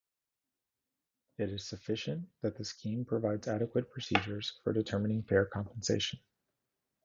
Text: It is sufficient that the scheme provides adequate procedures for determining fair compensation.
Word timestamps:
It 1.37 1.51
is 1.51 1.63
sufficient 1.67 2.27
that 2.41 2.57
the 2.57 2.65
scheme 2.65 3.05
provides 3.05 3.47
adequate 3.47 3.91
procedures 3.91 4.59
for 4.63 4.73
determining 4.73 5.21
fair 5.21 5.45
compensation. 5.45 6.19